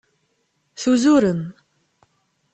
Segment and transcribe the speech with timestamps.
[0.81, 1.41] Tuzurem.